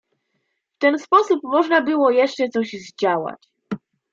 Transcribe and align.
"W 0.73 0.77
ten 0.79 0.99
sposób 0.99 1.39
można 1.43 1.81
było 1.81 2.09
jeszcze 2.11 2.49
coś 2.49 2.71
zdziałać." 2.73 3.47